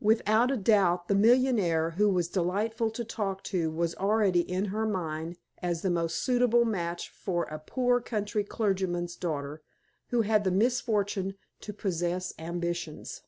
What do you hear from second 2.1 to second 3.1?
delightful to